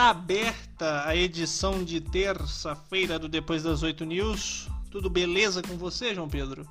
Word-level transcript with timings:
Está 0.00 0.08
aberta 0.08 1.06
a 1.06 1.14
edição 1.14 1.84
de 1.84 2.00
terça-feira 2.00 3.18
do 3.18 3.28
Depois 3.28 3.62
das 3.62 3.82
Oito 3.82 4.02
News. 4.06 4.66
Tudo 4.90 5.10
beleza 5.10 5.60
com 5.60 5.76
você, 5.76 6.14
João 6.14 6.26
Pedro? 6.26 6.66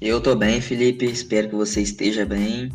Eu 0.00 0.20
tô 0.20 0.34
bem, 0.34 0.60
Felipe. 0.60 1.04
Espero 1.04 1.48
que 1.48 1.54
você 1.54 1.80
esteja 1.80 2.26
bem. 2.26 2.72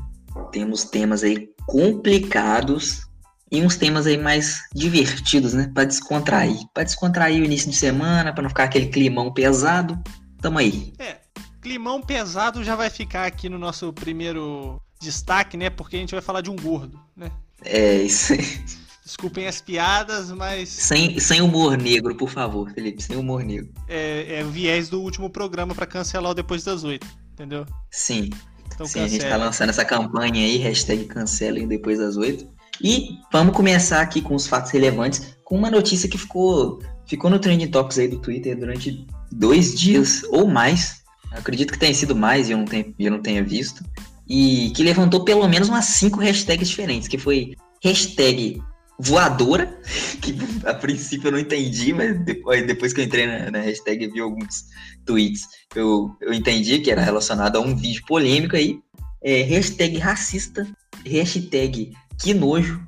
Temos 0.53 0.85
temas 0.85 1.25
aí 1.25 1.49
complicados 1.65 3.05
e 3.51 3.61
uns 3.61 3.75
temas 3.75 4.07
aí 4.07 4.17
mais 4.17 4.61
divertidos, 4.73 5.53
né? 5.53 5.69
Para 5.73 5.83
descontrair. 5.83 6.57
Para 6.73 6.83
descontrair 6.83 7.41
o 7.41 7.45
início 7.45 7.69
de 7.69 7.75
semana, 7.75 8.31
para 8.31 8.43
não 8.43 8.49
ficar 8.49 8.63
aquele 8.63 8.87
climão 8.87 9.33
pesado. 9.33 10.01
Tamo 10.39 10.57
aí. 10.57 10.93
É, 10.99 11.17
climão 11.61 12.01
pesado 12.01 12.63
já 12.63 12.77
vai 12.77 12.89
ficar 12.89 13.25
aqui 13.25 13.49
no 13.49 13.59
nosso 13.59 13.91
primeiro 13.91 14.81
destaque, 15.01 15.57
né? 15.57 15.69
Porque 15.69 15.97
a 15.97 15.99
gente 15.99 16.15
vai 16.15 16.21
falar 16.21 16.39
de 16.39 16.49
um 16.49 16.55
gordo, 16.55 16.97
né? 17.13 17.29
É, 17.61 18.03
isso 18.03 18.31
aí. 18.31 18.86
Desculpem 19.07 19.47
as 19.47 19.61
piadas, 19.61 20.29
mas. 20.33 20.67
Sem, 20.67 21.17
sem 21.17 21.39
humor 21.39 21.77
negro, 21.77 22.13
por 22.13 22.29
favor, 22.29 22.69
Felipe, 22.73 23.01
sem 23.01 23.15
humor 23.15 23.41
negro. 23.41 23.69
É, 23.87 24.41
é 24.41 24.43
o 24.43 24.49
viés 24.49 24.89
do 24.89 25.01
último 25.01 25.29
programa 25.29 25.73
para 25.73 25.85
cancelar 25.85 26.31
o 26.31 26.33
depois 26.33 26.65
das 26.65 26.83
oito, 26.83 27.07
entendeu? 27.31 27.65
Sim. 27.89 28.29
Então, 28.65 28.85
Sim, 28.85 28.99
cancela. 28.99 29.05
a 29.05 29.07
gente 29.07 29.25
tá 29.25 29.37
lançando 29.37 29.69
essa 29.69 29.85
campanha 29.85 30.45
aí, 30.45 30.57
hashtag 30.57 31.05
cancelem 31.05 31.69
depois 31.69 31.99
das 31.99 32.17
oito. 32.17 32.45
E 32.83 33.17
vamos 33.31 33.55
começar 33.55 34.01
aqui 34.01 34.21
com 34.21 34.35
os 34.35 34.45
fatos 34.45 34.71
relevantes, 34.71 35.37
com 35.45 35.55
uma 35.55 35.71
notícia 35.71 36.09
que 36.09 36.17
ficou, 36.17 36.81
ficou 37.05 37.29
no 37.29 37.39
Trending 37.39 37.71
Topics 37.71 37.99
aí 37.99 38.09
do 38.09 38.19
Twitter 38.19 38.59
durante 38.59 39.07
dois 39.31 39.73
dias 39.73 40.21
ou 40.31 40.47
mais. 40.47 41.01
Eu 41.31 41.39
acredito 41.39 41.71
que 41.71 41.79
tenha 41.79 41.93
sido 41.93 42.13
mais 42.13 42.49
e 42.49 42.51
eu 42.51 42.57
não 42.57 42.65
tenha, 42.65 42.93
eu 42.99 43.11
não 43.11 43.21
tenha 43.21 43.41
visto. 43.41 43.85
E 44.27 44.69
que 44.75 44.83
levantou 44.83 45.23
pelo 45.23 45.47
menos 45.47 45.69
umas 45.69 45.85
cinco 45.85 46.19
hashtags 46.19 46.67
diferentes, 46.67 47.07
que 47.07 47.17
foi 47.17 47.55
hashtag 47.81 48.61
voadora, 48.99 49.79
que 50.21 50.35
a 50.65 50.73
princípio 50.73 51.27
eu 51.27 51.31
não 51.33 51.39
entendi, 51.39 51.93
mas 51.93 52.19
depois, 52.25 52.65
depois 52.65 52.93
que 52.93 53.01
eu 53.01 53.05
entrei 53.05 53.27
na, 53.27 53.51
na 53.51 53.59
hashtag 53.59 54.05
e 54.05 54.07
vi 54.07 54.19
alguns 54.19 54.65
tweets, 55.05 55.47
eu, 55.75 56.15
eu 56.21 56.33
entendi 56.33 56.79
que 56.79 56.91
era 56.91 57.01
relacionado 57.01 57.57
a 57.57 57.61
um 57.61 57.75
vídeo 57.75 58.03
polêmico 58.07 58.55
aí. 58.55 58.79
É, 59.21 59.41
hashtag 59.43 59.97
racista, 59.97 60.67
hashtag 61.05 61.93
que 62.19 62.33
nojo, 62.33 62.81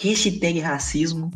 hashtag 0.00 0.60
racismo 0.60 1.30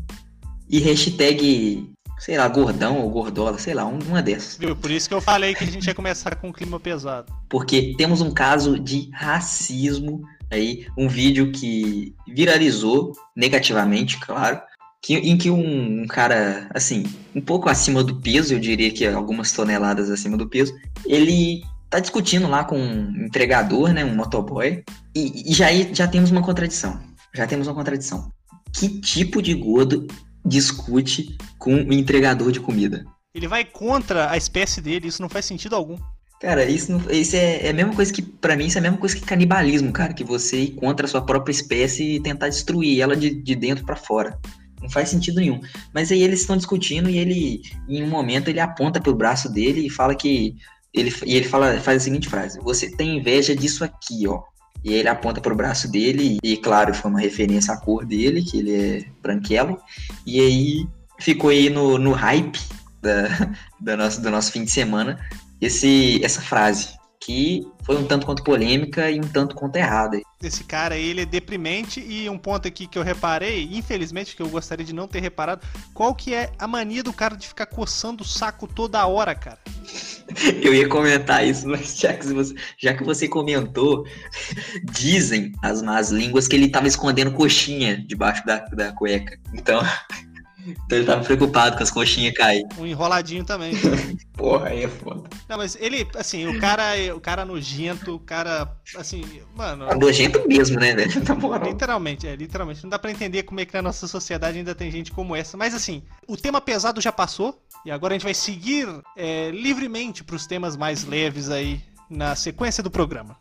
e 0.68 0.78
hashtag, 0.78 1.90
sei 2.18 2.36
lá, 2.36 2.48
gordão 2.48 3.00
ou 3.00 3.10
gordola, 3.10 3.58
sei 3.58 3.74
lá, 3.74 3.84
uma 3.84 4.22
dessas. 4.22 4.56
Viu? 4.56 4.76
Por 4.76 4.90
isso 4.90 5.08
que 5.08 5.14
eu 5.14 5.20
falei 5.20 5.54
que 5.54 5.64
a 5.64 5.66
gente 5.66 5.86
ia 5.86 5.94
começar 5.94 6.36
com 6.36 6.48
um 6.48 6.52
clima 6.52 6.78
pesado. 6.78 7.32
Porque 7.48 7.94
temos 7.96 8.20
um 8.20 8.30
caso 8.30 8.78
de 8.78 9.10
racismo 9.12 10.22
aí 10.52 10.86
um 10.96 11.08
vídeo 11.08 11.50
que 11.50 12.14
viralizou 12.28 13.12
negativamente, 13.36 14.18
claro, 14.18 14.60
que, 15.02 15.14
em 15.14 15.36
que 15.36 15.50
um, 15.50 16.02
um, 16.02 16.06
cara, 16.06 16.68
assim, 16.72 17.04
um 17.34 17.40
pouco 17.40 17.68
acima 17.68 18.04
do 18.04 18.20
peso, 18.20 18.54
eu 18.54 18.60
diria 18.60 18.90
que 18.90 19.06
algumas 19.06 19.50
toneladas 19.50 20.10
acima 20.10 20.36
do 20.36 20.48
peso, 20.48 20.74
ele 21.04 21.62
tá 21.90 21.98
discutindo 21.98 22.46
lá 22.46 22.64
com 22.64 22.78
um 22.78 23.26
entregador, 23.26 23.92
né, 23.92 24.04
um 24.04 24.14
motoboy, 24.14 24.84
e, 25.14 25.50
e 25.50 25.52
já, 25.52 25.66
já 25.92 26.06
temos 26.06 26.30
uma 26.30 26.42
contradição. 26.42 27.00
Já 27.34 27.46
temos 27.46 27.66
uma 27.66 27.74
contradição. 27.74 28.30
Que 28.72 28.88
tipo 29.00 29.42
de 29.42 29.54
gordo 29.54 30.06
discute 30.44 31.36
com 31.58 31.74
um 31.74 31.92
entregador 31.92 32.52
de 32.52 32.60
comida? 32.60 33.04
Ele 33.34 33.48
vai 33.48 33.64
contra 33.64 34.30
a 34.30 34.36
espécie 34.36 34.80
dele, 34.80 35.08
isso 35.08 35.22
não 35.22 35.28
faz 35.28 35.44
sentido 35.44 35.74
algum. 35.74 35.98
Cara, 36.42 36.64
isso, 36.64 36.90
não, 36.90 37.00
isso 37.08 37.36
é, 37.36 37.66
é, 37.66 37.70
a 37.70 37.72
mesma 37.72 37.94
coisa 37.94 38.12
que, 38.12 38.20
para 38.20 38.56
mim, 38.56 38.66
isso 38.66 38.76
é 38.76 38.80
a 38.80 38.82
mesma 38.82 38.98
coisa 38.98 39.14
que 39.14 39.22
canibalismo, 39.22 39.92
cara. 39.92 40.12
Que 40.12 40.24
você 40.24 40.58
ir 40.58 40.70
contra 40.72 41.06
a 41.06 41.08
sua 41.08 41.24
própria 41.24 41.52
espécie 41.52 42.16
e 42.16 42.20
tentar 42.20 42.48
destruir 42.48 43.00
ela 43.00 43.14
de, 43.14 43.30
de 43.30 43.54
dentro 43.54 43.86
para 43.86 43.94
fora. 43.94 44.36
Não 44.80 44.90
faz 44.90 45.08
sentido 45.08 45.36
nenhum. 45.36 45.60
Mas 45.94 46.10
aí 46.10 46.20
eles 46.20 46.40
estão 46.40 46.56
discutindo 46.56 47.08
e 47.08 47.16
ele, 47.16 47.62
em 47.88 48.02
um 48.02 48.08
momento, 48.08 48.48
ele 48.48 48.58
aponta 48.58 49.00
pro 49.00 49.14
braço 49.14 49.48
dele 49.48 49.86
e 49.86 49.90
fala 49.90 50.16
que. 50.16 50.56
Ele, 50.92 51.14
e 51.24 51.36
ele 51.36 51.46
fala, 51.46 51.78
faz 51.78 52.02
a 52.02 52.04
seguinte 52.04 52.28
frase: 52.28 52.58
Você 52.58 52.90
tem 52.90 53.18
inveja 53.18 53.54
disso 53.54 53.84
aqui, 53.84 54.26
ó. 54.26 54.42
E 54.84 54.94
ele 54.94 55.08
aponta 55.08 55.40
pro 55.40 55.54
braço 55.54 55.88
dele, 55.88 56.38
e 56.42 56.56
claro, 56.56 56.92
foi 56.92 57.08
uma 57.08 57.20
referência 57.20 57.72
à 57.72 57.76
cor 57.76 58.04
dele, 58.04 58.42
que 58.42 58.58
ele 58.58 58.74
é 58.74 59.04
branquelo. 59.22 59.78
E 60.26 60.40
aí 60.40 60.88
ficou 61.20 61.50
aí 61.50 61.70
no, 61.70 61.98
no 61.98 62.10
hype 62.10 62.58
da, 63.00 63.28
da 63.80 63.96
nosso, 63.96 64.20
do 64.20 64.28
nosso 64.28 64.50
fim 64.50 64.64
de 64.64 64.72
semana 64.72 65.20
esse, 65.62 66.22
essa 66.24 66.42
frase, 66.42 66.88
que 67.24 67.64
foi 67.84 67.96
um 67.96 68.04
tanto 68.04 68.26
quanto 68.26 68.42
polêmica 68.42 69.08
e 69.08 69.18
um 69.20 69.28
tanto 69.28 69.54
quanto 69.54 69.76
errada. 69.76 70.20
Esse 70.42 70.64
cara 70.64 70.96
aí, 70.96 71.08
ele 71.08 71.20
é 71.20 71.26
deprimente 71.26 72.00
e 72.00 72.28
um 72.28 72.36
ponto 72.36 72.66
aqui 72.66 72.88
que 72.88 72.98
eu 72.98 73.02
reparei, 73.02 73.68
infelizmente 73.72 74.34
que 74.34 74.42
eu 74.42 74.48
gostaria 74.48 74.84
de 74.84 74.92
não 74.92 75.06
ter 75.06 75.20
reparado, 75.20 75.64
qual 75.94 76.14
que 76.16 76.34
é 76.34 76.50
a 76.58 76.66
mania 76.66 77.02
do 77.02 77.12
cara 77.12 77.36
de 77.36 77.46
ficar 77.46 77.66
coçando 77.66 78.24
o 78.24 78.26
saco 78.26 78.66
toda 78.66 79.06
hora, 79.06 79.34
cara? 79.36 79.58
Eu 80.62 80.74
ia 80.74 80.88
comentar 80.88 81.46
isso, 81.46 81.68
mas 81.68 81.98
já 81.98 82.14
que 82.14 82.26
você, 82.26 82.54
já 82.78 82.94
que 82.94 83.04
você 83.04 83.28
comentou, 83.28 84.04
dizem 84.90 85.52
as 85.62 85.82
más 85.82 86.10
línguas 86.10 86.48
que 86.48 86.56
ele 86.56 86.70
tava 86.70 86.88
escondendo 86.88 87.32
coxinha 87.32 88.02
debaixo 88.06 88.44
da, 88.46 88.58
da 88.58 88.92
cueca. 88.92 89.38
Então, 89.52 89.82
então 90.66 90.98
ele 90.98 91.06
tava 91.06 91.24
preocupado 91.24 91.76
com 91.76 91.82
as 91.82 91.90
coxinhas 91.90 92.34
cair. 92.34 92.64
Um 92.78 92.86
enroladinho 92.86 93.44
também. 93.44 93.72
Porra, 94.34 94.68
aí 94.68 94.84
é 94.84 94.88
foda. 94.88 95.28
Não, 95.48 95.56
mas 95.56 95.76
ele, 95.80 96.06
assim, 96.16 96.46
o 96.46 96.60
cara, 96.60 96.92
o 97.14 97.20
cara 97.20 97.44
nojento, 97.44 98.14
o 98.14 98.18
cara, 98.18 98.70
assim, 98.96 99.22
mano. 99.56 99.86
É 99.86 99.94
nojento 99.94 100.46
mesmo, 100.46 100.78
né, 100.78 100.94
velho? 100.94 101.10
Literalmente, 101.66 102.26
é, 102.26 102.36
literalmente. 102.36 102.82
Não 102.82 102.90
dá 102.90 102.98
pra 102.98 103.10
entender 103.10 103.42
como 103.42 103.60
é 103.60 103.64
que 103.64 103.74
na 103.74 103.82
nossa 103.82 104.06
sociedade 104.06 104.58
ainda 104.58 104.74
tem 104.74 104.90
gente 104.90 105.10
como 105.10 105.34
essa. 105.34 105.56
Mas, 105.56 105.74
assim, 105.74 106.02
o 106.28 106.36
tema 106.36 106.60
pesado 106.60 107.00
já 107.00 107.12
passou. 107.12 107.60
E 107.84 107.90
agora 107.90 108.14
a 108.14 108.16
gente 108.16 108.24
vai 108.24 108.34
seguir 108.34 108.88
é, 109.16 109.50
livremente 109.50 110.22
pros 110.22 110.46
temas 110.46 110.76
mais 110.76 111.04
leves 111.04 111.50
aí 111.50 111.80
na 112.08 112.36
sequência 112.36 112.82
do 112.82 112.90
programa. 112.90 113.36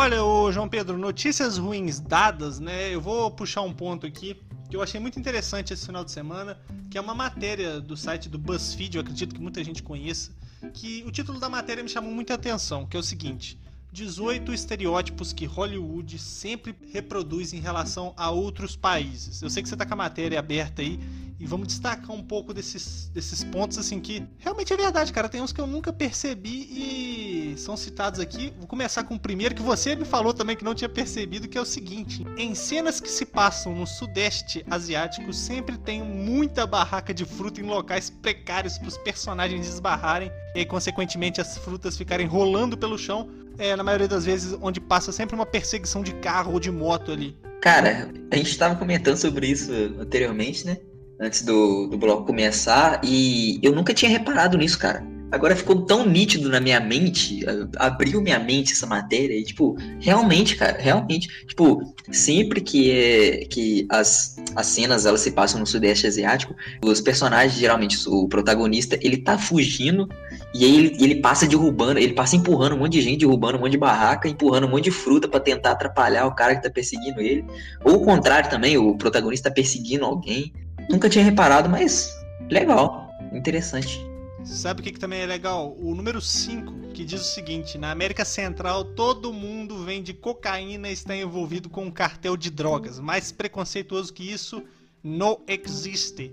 Olha, 0.00 0.24
ô 0.24 0.50
João 0.50 0.66
Pedro, 0.66 0.96
notícias 0.96 1.58
ruins 1.58 2.00
dadas, 2.00 2.58
né? 2.58 2.88
Eu 2.88 3.02
vou 3.02 3.30
puxar 3.30 3.60
um 3.60 3.70
ponto 3.70 4.06
aqui 4.06 4.34
que 4.70 4.74
eu 4.74 4.80
achei 4.80 4.98
muito 4.98 5.20
interessante 5.20 5.74
esse 5.74 5.84
final 5.84 6.02
de 6.02 6.10
semana, 6.10 6.58
que 6.90 6.96
é 6.96 7.00
uma 7.02 7.14
matéria 7.14 7.82
do 7.82 7.94
site 7.98 8.26
do 8.26 8.38
BuzzFeed, 8.38 8.96
eu 8.96 9.02
acredito 9.02 9.34
que 9.34 9.40
muita 9.42 9.62
gente 9.62 9.82
conheça, 9.82 10.32
que 10.72 11.04
o 11.06 11.10
título 11.10 11.38
da 11.38 11.50
matéria 11.50 11.82
me 11.82 11.88
chamou 11.90 12.10
muita 12.10 12.32
atenção, 12.32 12.86
que 12.86 12.96
é 12.96 13.00
o 13.00 13.02
seguinte: 13.02 13.60
18 13.92 14.54
estereótipos 14.54 15.34
que 15.34 15.44
Hollywood 15.44 16.18
sempre 16.18 16.74
reproduz 16.94 17.52
em 17.52 17.60
relação 17.60 18.14
a 18.16 18.30
outros 18.30 18.74
países. 18.74 19.42
Eu 19.42 19.50
sei 19.50 19.62
que 19.62 19.68
você 19.68 19.74
está 19.74 19.84
com 19.84 19.92
a 19.92 19.96
matéria 19.96 20.38
aberta 20.38 20.80
aí 20.80 20.98
e 21.40 21.46
vamos 21.46 21.68
destacar 21.68 22.14
um 22.14 22.22
pouco 22.22 22.52
desses, 22.52 23.08
desses 23.08 23.42
pontos 23.42 23.78
assim 23.78 23.98
que 23.98 24.22
realmente 24.38 24.74
é 24.74 24.76
verdade, 24.76 25.10
cara. 25.10 25.26
Tem 25.26 25.40
uns 25.40 25.52
que 25.52 25.60
eu 25.60 25.66
nunca 25.66 25.90
percebi 25.90 26.68
e 26.70 27.54
são 27.56 27.78
citados 27.78 28.20
aqui. 28.20 28.52
Vou 28.58 28.66
começar 28.66 29.04
com 29.04 29.14
o 29.14 29.18
primeiro 29.18 29.54
que 29.54 29.62
você 29.62 29.96
me 29.96 30.04
falou 30.04 30.34
também 30.34 30.54
que 30.54 30.62
não 30.62 30.74
tinha 30.74 30.88
percebido, 30.88 31.48
que 31.48 31.56
é 31.56 31.60
o 31.60 31.64
seguinte: 31.64 32.26
em 32.36 32.54
cenas 32.54 33.00
que 33.00 33.08
se 33.08 33.24
passam 33.24 33.74
no 33.74 33.86
sudeste 33.86 34.62
asiático, 34.70 35.32
sempre 35.32 35.78
tem 35.78 36.02
muita 36.02 36.66
barraca 36.66 37.14
de 37.14 37.24
fruta 37.24 37.58
em 37.58 37.64
locais 37.64 38.10
precários 38.10 38.76
para 38.76 38.88
os 38.88 38.98
personagens 38.98 39.66
esbarrarem 39.66 40.30
e, 40.54 40.66
consequentemente, 40.66 41.40
as 41.40 41.56
frutas 41.56 41.96
ficarem 41.96 42.26
rolando 42.26 42.76
pelo 42.76 42.98
chão 42.98 43.30
é, 43.56 43.74
na 43.74 43.82
maioria 43.82 44.08
das 44.08 44.26
vezes, 44.26 44.58
onde 44.60 44.78
passa 44.78 45.10
sempre 45.10 45.34
uma 45.34 45.46
perseguição 45.46 46.02
de 46.02 46.12
carro 46.16 46.52
ou 46.52 46.60
de 46.60 46.70
moto 46.70 47.10
ali. 47.10 47.34
Cara, 47.62 48.10
a 48.30 48.36
gente 48.36 48.50
estava 48.50 48.74
comentando 48.74 49.16
sobre 49.16 49.46
isso 49.46 49.70
anteriormente, 49.98 50.66
né? 50.66 50.78
Antes 51.20 51.42
do, 51.42 51.86
do 51.86 51.98
bloco 51.98 52.24
começar, 52.24 53.00
e 53.04 53.58
eu 53.62 53.72
nunca 53.74 53.92
tinha 53.92 54.10
reparado 54.10 54.56
nisso, 54.56 54.78
cara. 54.78 55.04
Agora 55.30 55.54
ficou 55.54 55.82
tão 55.84 56.04
nítido 56.04 56.48
na 56.48 56.58
minha 56.58 56.80
mente, 56.80 57.44
abriu 57.76 58.20
minha 58.20 58.38
mente 58.38 58.72
essa 58.72 58.86
matéria, 58.86 59.34
e, 59.34 59.44
tipo, 59.44 59.76
realmente, 60.00 60.56
cara, 60.56 60.76
realmente, 60.80 61.28
tipo, 61.46 61.94
sempre 62.10 62.60
que 62.60 62.90
é 62.90 63.44
que 63.44 63.86
as, 63.88 64.36
as 64.56 64.66
cenas 64.66 65.06
elas 65.06 65.20
se 65.20 65.30
passam 65.30 65.60
no 65.60 65.66
Sudeste 65.66 66.06
Asiático, 66.06 66.54
os 66.82 67.00
personagens, 67.00 67.60
geralmente, 67.60 67.96
o 68.08 68.26
protagonista, 68.26 68.98
ele 69.00 69.18
tá 69.18 69.38
fugindo 69.38 70.08
e 70.52 70.64
aí 70.64 70.76
ele, 70.76 70.96
ele 70.98 71.14
passa 71.16 71.46
derrubando, 71.46 72.00
ele 72.00 72.12
passa 72.12 72.34
empurrando 72.34 72.74
um 72.74 72.78
monte 72.78 72.94
de 72.94 73.02
gente, 73.02 73.20
derrubando 73.20 73.56
um 73.56 73.60
monte 73.60 73.72
de 73.72 73.78
barraca, 73.78 74.28
empurrando 74.28 74.66
um 74.66 74.70
monte 74.70 74.84
de 74.84 74.90
fruta 74.90 75.28
para 75.28 75.38
tentar 75.38 75.72
atrapalhar 75.72 76.26
o 76.26 76.34
cara 76.34 76.56
que 76.56 76.62
tá 76.62 76.70
perseguindo 76.70 77.20
ele. 77.20 77.44
Ou 77.84 77.96
o 77.96 78.04
contrário 78.04 78.50
também, 78.50 78.76
o 78.76 78.96
protagonista 78.96 79.48
tá 79.48 79.54
perseguindo 79.54 80.04
alguém. 80.04 80.52
Nunca 80.88 81.08
tinha 81.08 81.24
reparado, 81.24 81.68
mas 81.68 82.12
legal, 82.50 83.10
interessante. 83.32 84.00
Sabe 84.44 84.80
o 84.80 84.82
que, 84.82 84.92
que 84.92 84.98
também 84.98 85.20
é 85.20 85.26
legal? 85.26 85.76
O 85.78 85.94
número 85.94 86.20
5, 86.20 86.92
que 86.94 87.04
diz 87.04 87.20
o 87.20 87.24
seguinte: 87.24 87.76
na 87.76 87.90
América 87.90 88.24
Central, 88.24 88.84
todo 88.84 89.32
mundo 89.32 89.84
vende 89.84 90.14
cocaína 90.14 90.88
e 90.88 90.92
está 90.92 91.14
envolvido 91.14 91.68
com 91.68 91.84
um 91.84 91.90
cartel 91.90 92.36
de 92.36 92.50
drogas. 92.50 92.98
Mais 92.98 93.30
preconceituoso 93.30 94.12
que 94.12 94.30
isso, 94.30 94.62
não 95.02 95.40
existe. 95.46 96.32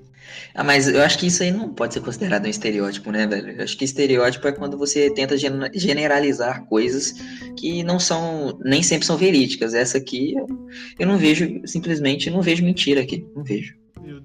Ah, 0.54 0.64
mas 0.64 0.88
eu 0.88 1.02
acho 1.02 1.18
que 1.18 1.28
isso 1.28 1.44
aí 1.44 1.52
não 1.52 1.74
pode 1.74 1.94
ser 1.94 2.02
considerado 2.02 2.46
um 2.46 2.50
estereótipo, 2.50 3.12
né, 3.12 3.26
velho? 3.26 3.52
Eu 3.52 3.64
acho 3.64 3.78
que 3.78 3.86
estereótipo 3.86 4.48
é 4.48 4.52
quando 4.52 4.78
você 4.78 5.10
tenta 5.10 5.36
generalizar 5.74 6.66
coisas 6.66 7.14
que 7.58 7.84
não 7.84 8.00
são, 8.00 8.58
nem 8.64 8.84
sempre 8.84 9.06
são 9.06 9.18
verídicas. 9.18 9.74
Essa 9.74 9.98
aqui, 9.98 10.34
eu 11.00 11.08
não 11.08 11.18
vejo, 11.18 11.62
simplesmente 11.66 12.30
não 12.30 12.42
vejo 12.42 12.64
mentira 12.64 13.02
aqui, 13.02 13.26
não 13.36 13.44
vejo. 13.44 13.76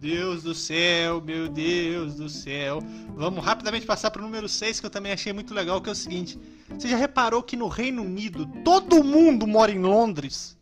Deus 0.02 0.42
do 0.42 0.52
céu, 0.52 1.20
meu 1.20 1.48
Deus 1.48 2.16
do 2.16 2.28
céu. 2.28 2.80
Vamos 3.14 3.44
rapidamente 3.44 3.86
passar 3.86 4.10
para 4.10 4.20
o 4.20 4.24
número 4.24 4.48
6, 4.48 4.80
que 4.80 4.86
eu 4.86 4.90
também 4.90 5.12
achei 5.12 5.32
muito 5.32 5.54
legal, 5.54 5.80
que 5.80 5.88
é 5.88 5.92
o 5.92 5.94
seguinte. 5.94 6.36
Você 6.70 6.88
já 6.88 6.96
reparou 6.96 7.40
que 7.40 7.56
no 7.56 7.68
Reino 7.68 8.02
Unido 8.02 8.44
todo 8.64 9.04
mundo 9.04 9.46
mora 9.46 9.70
em 9.70 9.78
Londres? 9.78 10.58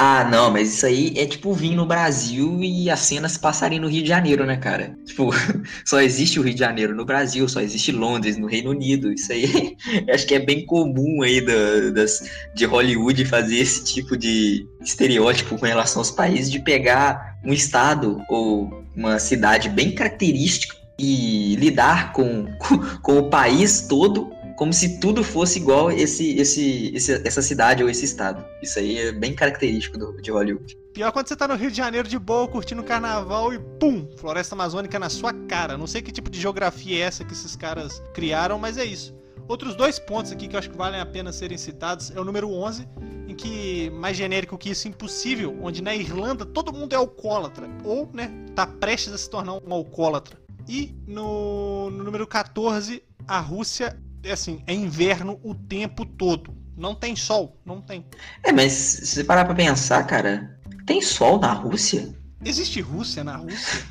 Ah, 0.00 0.28
não, 0.30 0.50
mas 0.50 0.74
isso 0.74 0.86
aí 0.86 1.12
é 1.16 1.26
tipo 1.26 1.52
vir 1.52 1.74
no 1.74 1.84
Brasil 1.84 2.62
e 2.62 2.88
as 2.88 3.00
cenas 3.00 3.36
passarem 3.36 3.80
no 3.80 3.88
Rio 3.88 4.02
de 4.02 4.08
Janeiro, 4.08 4.46
né, 4.46 4.56
cara? 4.56 4.96
Tipo, 5.04 5.30
só 5.84 6.00
existe 6.00 6.38
o 6.38 6.42
Rio 6.42 6.54
de 6.54 6.60
Janeiro 6.60 6.94
no 6.94 7.04
Brasil, 7.04 7.48
só 7.48 7.60
existe 7.60 7.90
Londres 7.90 8.36
no 8.36 8.46
Reino 8.46 8.70
Unido. 8.70 9.12
Isso 9.12 9.32
aí 9.32 9.76
acho 10.12 10.24
que 10.24 10.36
é 10.36 10.38
bem 10.38 10.64
comum 10.64 11.22
aí 11.22 11.40
da, 11.40 11.90
das, 11.90 12.30
de 12.54 12.64
Hollywood 12.64 13.24
fazer 13.24 13.56
esse 13.56 13.84
tipo 13.84 14.16
de 14.16 14.64
estereótipo 14.80 15.58
com 15.58 15.66
relação 15.66 16.00
aos 16.00 16.12
países, 16.12 16.50
de 16.50 16.60
pegar 16.60 17.36
um 17.44 17.52
estado 17.52 18.22
ou 18.28 18.84
uma 18.94 19.18
cidade 19.18 19.68
bem 19.68 19.92
característica 19.92 20.76
e 20.96 21.56
lidar 21.56 22.12
com, 22.12 22.46
com, 22.58 22.78
com 23.02 23.18
o 23.18 23.28
país 23.28 23.82
todo 23.88 24.30
como 24.58 24.72
se 24.72 24.98
tudo 24.98 25.22
fosse 25.22 25.60
igual 25.60 25.88
esse, 25.88 26.36
esse, 26.36 26.90
esse, 26.92 27.12
essa 27.24 27.40
cidade 27.40 27.80
ou 27.84 27.88
esse 27.88 28.04
estado. 28.04 28.44
Isso 28.60 28.80
aí 28.80 28.98
é 28.98 29.12
bem 29.12 29.32
característico 29.32 29.96
do, 29.96 30.20
de 30.20 30.32
Hollywood. 30.32 30.76
Pior 30.92 31.12
quando 31.12 31.28
você 31.28 31.36
tá 31.36 31.46
no 31.46 31.54
Rio 31.54 31.70
de 31.70 31.76
Janeiro 31.76 32.08
de 32.08 32.18
boa, 32.18 32.48
curtindo 32.48 32.82
o 32.82 32.84
carnaval 32.84 33.54
e 33.54 33.58
pum, 33.78 34.08
floresta 34.16 34.56
amazônica 34.56 34.98
na 34.98 35.08
sua 35.08 35.32
cara. 35.32 35.78
Não 35.78 35.86
sei 35.86 36.02
que 36.02 36.10
tipo 36.10 36.28
de 36.28 36.40
geografia 36.40 36.98
é 36.98 37.02
essa 37.02 37.24
que 37.24 37.32
esses 37.32 37.54
caras 37.54 38.02
criaram, 38.12 38.58
mas 38.58 38.76
é 38.76 38.84
isso. 38.84 39.14
Outros 39.46 39.76
dois 39.76 40.00
pontos 40.00 40.32
aqui 40.32 40.48
que 40.48 40.56
eu 40.56 40.58
acho 40.58 40.70
que 40.70 40.76
valem 40.76 41.00
a 41.00 41.06
pena 41.06 41.32
serem 41.32 41.56
citados 41.56 42.10
é 42.10 42.20
o 42.20 42.24
número 42.24 42.50
11, 42.50 42.88
em 43.28 43.36
que, 43.36 43.90
mais 43.90 44.16
genérico 44.16 44.58
que 44.58 44.70
isso, 44.70 44.88
impossível, 44.88 45.56
onde 45.62 45.80
na 45.80 45.94
Irlanda 45.94 46.44
todo 46.44 46.72
mundo 46.72 46.94
é 46.94 46.96
alcoólatra, 46.96 47.70
ou, 47.84 48.10
né, 48.12 48.28
tá 48.56 48.66
prestes 48.66 49.12
a 49.12 49.18
se 49.18 49.30
tornar 49.30 49.54
um 49.54 49.72
alcoólatra. 49.72 50.36
E 50.68 50.96
no, 51.06 51.90
no 51.90 52.02
número 52.02 52.26
14, 52.26 53.04
a 53.26 53.38
Rússia 53.38 53.96
assim, 54.30 54.62
é 54.66 54.74
inverno 54.74 55.38
o 55.42 55.54
tempo 55.54 56.04
todo. 56.04 56.54
Não 56.76 56.94
tem 56.94 57.16
sol, 57.16 57.60
não 57.64 57.80
tem. 57.80 58.04
É, 58.44 58.52
mas 58.52 58.72
se 58.72 59.06
você 59.06 59.24
parar 59.24 59.44
pra 59.44 59.54
pensar, 59.54 60.04
cara, 60.04 60.58
tem 60.86 61.02
sol 61.02 61.40
na 61.40 61.52
Rússia? 61.52 62.14
Existe 62.44 62.80
Rússia 62.80 63.24
na 63.24 63.36
Rússia? 63.36 63.82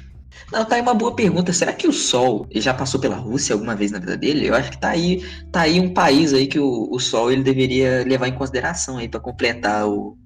Não, 0.52 0.64
tá 0.64 0.76
aí 0.76 0.82
uma 0.82 0.94
boa 0.94 1.14
pergunta. 1.14 1.52
Será 1.52 1.74
que 1.74 1.88
o 1.88 1.92
Sol 1.92 2.48
já 2.56 2.74
passou 2.74 3.02
pela 3.02 3.18
Rússia 3.18 3.54
alguma 3.54 3.76
vez 3.76 3.92
na 3.92 4.00
vida 4.00 4.16
dele? 4.16 4.48
Eu 4.48 4.56
acho 4.56 4.72
que 4.72 4.78
tá 4.78 4.90
aí, 4.90 5.22
tá 5.52 5.62
aí 5.62 5.80
um 5.80 5.94
país 5.94 6.34
aí 6.34 6.48
que 6.48 6.60
o, 6.60 6.88
o 6.90 7.00
Sol 7.00 7.32
ele 7.32 7.44
deveria 7.44 8.06
levar 8.08 8.30
em 8.30 8.34
consideração 8.34 8.98
aí 8.98 9.10
para 9.10 9.20
completar 9.20 9.86
o, 9.88 10.18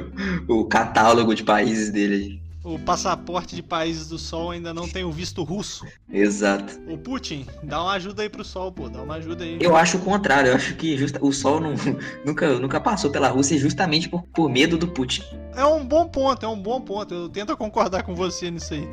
o 0.48 0.64
catálogo 0.64 1.34
de 1.34 1.44
países 1.44 1.90
dele 1.90 2.40
o 2.66 2.80
passaporte 2.80 3.54
de 3.54 3.62
países 3.62 4.08
do 4.08 4.18
Sol 4.18 4.50
ainda 4.50 4.74
não 4.74 4.88
tem 4.88 5.04
o 5.04 5.12
visto 5.12 5.44
russo. 5.44 5.86
Exato. 6.12 6.80
O 6.88 6.98
Putin, 6.98 7.46
dá 7.62 7.80
uma 7.80 7.92
ajuda 7.92 8.22
aí 8.22 8.28
pro 8.28 8.44
Sol, 8.44 8.72
pô, 8.72 8.88
dá 8.88 9.00
uma 9.02 9.14
ajuda 9.14 9.44
aí. 9.44 9.56
Eu 9.60 9.76
acho 9.76 9.98
o 9.98 10.00
contrário, 10.00 10.50
eu 10.50 10.56
acho 10.56 10.74
que 10.74 10.98
justa, 10.98 11.24
o 11.24 11.32
Sol 11.32 11.60
não, 11.60 11.74
nunca, 12.26 12.58
nunca 12.58 12.80
passou 12.80 13.08
pela 13.08 13.28
Rússia 13.28 13.56
justamente 13.56 14.08
por, 14.08 14.24
por 14.24 14.50
medo 14.50 14.76
do 14.76 14.88
Putin. 14.88 15.22
É 15.54 15.64
um 15.64 15.86
bom 15.86 16.08
ponto, 16.08 16.44
é 16.44 16.48
um 16.48 16.60
bom 16.60 16.80
ponto. 16.80 17.14
Eu 17.14 17.28
tento 17.28 17.56
concordar 17.56 18.02
com 18.02 18.16
você 18.16 18.50
nisso 18.50 18.74
aí. 18.74 18.86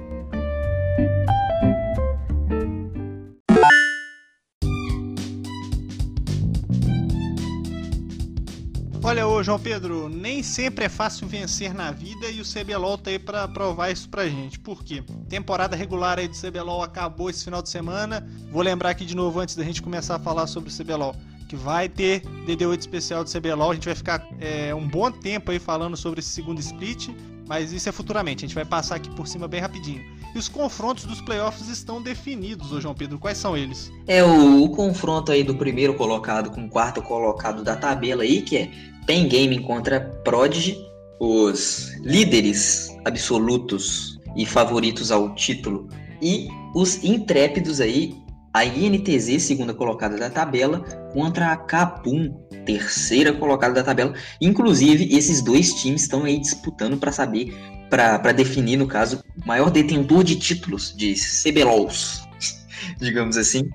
Olha, 9.13 9.27
ô 9.27 9.43
João 9.43 9.59
Pedro, 9.59 10.09
nem 10.09 10.41
sempre 10.41 10.85
é 10.85 10.89
fácil 10.89 11.27
vencer 11.27 11.71
na 11.71 11.91
vida 11.91 12.31
e 12.31 12.41
o 12.41 12.43
CBLOL 12.43 12.97
tá 12.97 13.11
aí 13.11 13.19
pra 13.19 13.47
provar 13.47 13.91
isso 13.91 14.09
pra 14.09 14.27
gente. 14.27 14.59
Por 14.59 14.83
quê? 14.83 15.03
Temporada 15.29 15.75
regular 15.75 16.17
aí 16.17 16.27
do 16.27 16.35
CBLOL 16.35 16.81
acabou 16.81 17.29
esse 17.29 17.43
final 17.43 17.61
de 17.61 17.69
semana. 17.69 18.27
Vou 18.49 18.63
lembrar 18.63 18.89
aqui 18.89 19.05
de 19.05 19.15
novo 19.15 19.39
antes 19.39 19.55
da 19.55 19.63
gente 19.63 19.83
começar 19.83 20.15
a 20.15 20.19
falar 20.19 20.47
sobre 20.47 20.71
o 20.71 20.75
CBLOL 20.75 21.15
que 21.47 21.55
vai 21.55 21.87
ter 21.87 22.21
DD8 22.47 22.79
especial 22.79 23.23
do 23.23 23.29
CBLOL. 23.29 23.69
A 23.69 23.75
gente 23.75 23.85
vai 23.85 23.93
ficar 23.93 24.27
é, 24.41 24.73
um 24.73 24.87
bom 24.87 25.11
tempo 25.11 25.51
aí 25.51 25.59
falando 25.59 25.95
sobre 25.95 26.19
esse 26.19 26.29
segundo 26.29 26.59
split, 26.59 27.09
mas 27.47 27.71
isso 27.71 27.87
é 27.87 27.91
futuramente. 27.91 28.43
A 28.43 28.47
gente 28.47 28.55
vai 28.55 28.65
passar 28.65 28.95
aqui 28.95 29.11
por 29.11 29.27
cima 29.27 29.47
bem 29.47 29.61
rapidinho. 29.61 30.03
E 30.33 30.37
os 30.39 30.47
confrontos 30.47 31.05
dos 31.05 31.21
playoffs 31.21 31.69
estão 31.69 32.01
definidos, 32.01 32.71
ô 32.71 32.81
João 32.81 32.95
Pedro. 32.95 33.19
Quais 33.19 33.37
são 33.37 33.55
eles? 33.55 33.91
É 34.07 34.23
o, 34.23 34.63
o 34.63 34.69
confronto 34.69 35.31
aí 35.31 35.43
do 35.43 35.55
primeiro 35.55 35.93
colocado 35.93 36.49
com 36.49 36.65
o 36.65 36.69
quarto 36.69 37.01
colocado 37.01 37.63
da 37.63 37.75
tabela 37.75 38.23
aí, 38.23 38.41
que 38.41 38.57
é 38.57 38.71
Pen 39.05 39.27
Gaming 39.27 39.61
contra 39.61 40.01
Prodigy, 40.23 40.75
os 41.19 41.91
líderes 42.01 42.89
absolutos 43.05 44.19
e 44.35 44.45
favoritos 44.45 45.11
ao 45.11 45.35
título, 45.35 45.87
e 46.21 46.47
os 46.75 47.03
intrépidos 47.03 47.79
aí, 47.79 48.15
a 48.53 48.65
INTZ, 48.65 49.41
segunda 49.41 49.73
colocada 49.73 50.17
da 50.17 50.29
tabela, 50.29 50.79
contra 51.13 51.51
a 51.51 51.57
Capum, 51.57 52.33
terceira 52.65 53.33
colocada 53.33 53.75
da 53.75 53.83
tabela. 53.83 54.13
Inclusive, 54.41 55.15
esses 55.15 55.41
dois 55.43 55.73
times 55.73 56.03
estão 56.03 56.23
aí 56.23 56.39
disputando 56.39 56.97
para 56.97 57.11
saber, 57.11 57.53
para 57.93 58.31
definir, 58.31 58.75
no 58.75 58.87
caso, 58.87 59.23
o 59.37 59.47
maior 59.47 59.69
detentor 59.69 60.23
de 60.23 60.35
títulos 60.35 60.95
de 60.97 61.13
CBLOLs, 61.13 62.23
digamos 62.99 63.37
assim. 63.37 63.69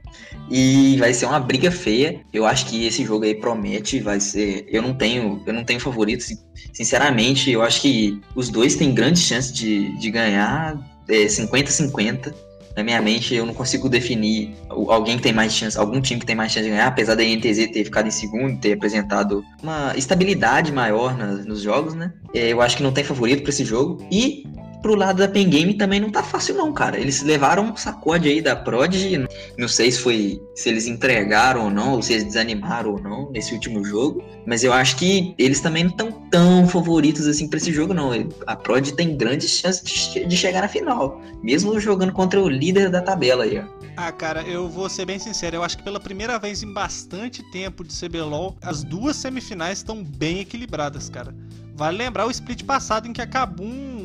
E 0.51 0.97
vai 0.99 1.15
ser 1.15 1.27
uma 1.27 1.39
briga 1.39 1.71
feia. 1.71 2.21
Eu 2.33 2.45
acho 2.45 2.67
que 2.67 2.85
esse 2.85 3.05
jogo 3.05 3.25
aí 3.25 3.35
promete, 3.35 4.01
vai 4.01 4.19
ser. 4.19 4.67
Eu 4.69 4.83
não 4.83 4.93
tenho, 4.93 5.41
eu 5.47 5.53
não 5.53 5.63
tenho 5.63 5.79
favoritos. 5.79 6.35
Sinceramente, 6.73 7.51
eu 7.53 7.63
acho 7.63 7.81
que 7.81 8.21
os 8.35 8.49
dois 8.49 8.75
têm 8.75 8.93
grandes 8.93 9.23
chances 9.23 9.53
de, 9.53 9.97
de 9.99 10.11
ganhar 10.11 10.77
50-50. 11.09 12.35
Na 12.79 12.85
minha 12.85 13.03
mente, 13.03 13.35
eu 13.35 13.45
não 13.45 13.53
consigo 13.53 13.89
definir 13.89 14.55
alguém 14.69 15.17
que 15.17 15.23
tem 15.25 15.33
mais 15.33 15.53
chance, 15.53 15.77
algum 15.77 16.01
time 16.01 16.21
que 16.21 16.27
tem 16.27 16.37
mais 16.37 16.53
chance 16.53 16.63
de 16.63 16.71
ganhar, 16.71 16.87
apesar 16.87 17.17
da 17.17 17.25
INTZ 17.25 17.73
ter 17.73 17.83
ficado 17.83 18.07
em 18.07 18.11
segundo, 18.13 18.57
ter 18.61 18.75
apresentado 18.75 19.45
uma 19.61 19.97
estabilidade 19.97 20.71
maior 20.71 21.19
nos 21.19 21.61
jogos, 21.61 21.95
né? 21.95 22.13
É, 22.33 22.53
eu 22.53 22.63
acho 22.63 22.77
que 22.77 22.83
não 22.85 22.93
tem 22.93 23.03
favorito 23.03 23.43
para 23.43 23.51
esse 23.51 23.65
jogo. 23.65 24.07
E 24.13 24.45
pro 24.83 24.95
lado 24.95 25.19
da 25.19 25.29
Pen 25.29 25.49
Game 25.49 25.75
também 25.75 26.01
não 26.01 26.11
tá 26.11 26.23
fácil 26.23 26.55
não, 26.55 26.73
cara. 26.73 26.99
Eles 26.99 27.23
levaram 27.23 27.65
um 27.65 27.77
sacode 27.77 28.29
aí 28.29 28.41
da 28.41 28.57
Prodigy, 28.57 29.27
não 29.57 29.69
sei 29.69 29.91
se 29.91 30.01
foi 30.01 30.43
se 30.55 30.69
eles 30.69 30.87
entregaram 30.87 31.65
ou 31.65 31.71
não, 31.71 31.95
ou 31.95 32.03
se 32.03 32.13
eles 32.13 32.25
desanimaram 32.25 32.93
ou 32.93 33.01
não 33.01 33.31
nesse 33.31 33.55
último 33.55 33.85
jogo, 33.85 34.23
mas 34.47 34.65
eu 34.65 34.73
acho 34.73 34.97
que 34.97 35.35
eles 35.39 35.61
também 35.61 35.85
não 35.85 35.91
estão 35.91 36.13
tão 36.31 36.67
favoritos 36.67 37.27
assim 37.27 37.49
para 37.49 37.59
esse 37.59 37.73
jogo 37.73 37.95
não. 37.95 38.11
A 38.47 38.57
Prodigy 38.57 38.95
tem 38.95 39.17
grandes 39.17 39.51
chances 39.51 40.13
de, 40.13 40.27
de 40.27 40.37
chegar 40.37 40.63
na 40.63 40.69
final, 40.69 41.21
mesmo 41.43 41.79
jogando 41.79 42.13
contra 42.13 42.41
o 42.41 42.49
líder 42.49 42.91
da 42.91 43.03
tabela 43.03 43.45
aí, 43.45 43.59
ó. 43.59 43.79
Ah, 43.97 44.13
cara, 44.13 44.43
eu 44.43 44.69
vou 44.69 44.89
ser 44.89 45.05
bem 45.05 45.19
sincero, 45.19 45.57
eu 45.57 45.65
acho 45.65 45.77
que 45.77 45.83
pela 45.83 45.99
primeira 45.99 46.39
vez 46.39 46.63
em 46.63 46.73
bastante 46.73 47.43
tempo 47.51 47.83
de 47.83 47.93
CBLOL, 47.93 48.57
as 48.63 48.85
duas 48.85 49.17
semifinais 49.17 49.79
estão 49.79 50.05
bem 50.05 50.39
equilibradas, 50.39 51.09
cara. 51.09 51.35
Vale 51.75 51.99
lembrar 51.99 52.27
o 52.27 52.31
split 52.31 52.65
passado 52.65 53.09
em 53.09 53.13
que 53.13 53.21
a 53.21 53.27
Kabum 53.27 53.98